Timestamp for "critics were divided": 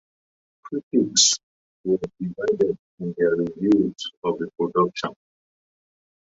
0.63-2.75